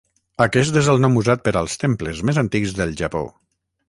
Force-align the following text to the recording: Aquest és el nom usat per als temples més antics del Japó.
Aquest 0.43 0.77
és 0.79 0.87
el 0.93 1.01
nom 1.03 1.19
usat 1.19 1.43
per 1.47 1.53
als 1.61 1.75
temples 1.83 2.23
més 2.31 2.39
antics 2.43 2.73
del 2.81 2.97
Japó. 3.03 3.23